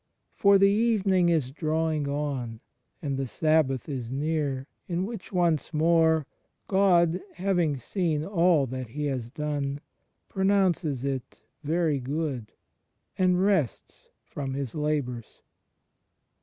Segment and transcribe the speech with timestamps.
[0.33, 2.59] For the evening is drawing on
[3.03, 6.25] and the Sabbath is near in which once more,
[6.67, 9.79] God, having seen all that He has done,
[10.27, 12.51] pronoimces it "Very good"
[13.15, 15.43] and rests from His labours.